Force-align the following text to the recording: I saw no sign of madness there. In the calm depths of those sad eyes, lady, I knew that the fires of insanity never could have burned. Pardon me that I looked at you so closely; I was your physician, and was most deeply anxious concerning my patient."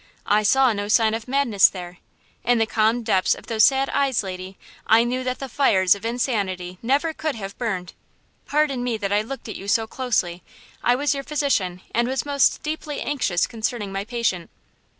I 0.25 0.41
saw 0.41 0.73
no 0.73 0.87
sign 0.87 1.13
of 1.13 1.27
madness 1.27 1.69
there. 1.69 1.99
In 2.43 2.57
the 2.57 2.65
calm 2.65 3.03
depths 3.03 3.35
of 3.35 3.45
those 3.45 3.63
sad 3.65 3.87
eyes, 3.91 4.23
lady, 4.23 4.57
I 4.87 5.03
knew 5.03 5.23
that 5.23 5.37
the 5.37 5.47
fires 5.47 5.93
of 5.93 6.03
insanity 6.07 6.79
never 6.81 7.13
could 7.13 7.35
have 7.35 7.55
burned. 7.59 7.93
Pardon 8.47 8.83
me 8.83 8.97
that 8.97 9.13
I 9.13 9.21
looked 9.21 9.47
at 9.47 9.57
you 9.57 9.67
so 9.67 9.85
closely; 9.85 10.41
I 10.83 10.95
was 10.95 11.13
your 11.13 11.23
physician, 11.23 11.81
and 11.93 12.07
was 12.07 12.25
most 12.25 12.63
deeply 12.63 12.99
anxious 12.99 13.45
concerning 13.45 13.91
my 13.91 14.03
patient." 14.03 14.49